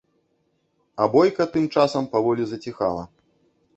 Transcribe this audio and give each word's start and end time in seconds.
А 1.03 1.07
бойка 1.15 1.45
тым 1.57 1.65
часам 1.77 2.03
паволі 2.17 2.43
заціхала. 2.53 3.03